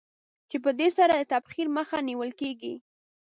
[0.49, 2.73] چې په دې سره د تبخیر مخه نېول کېږي.